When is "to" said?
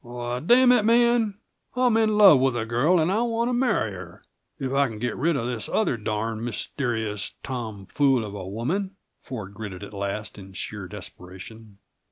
3.49-3.53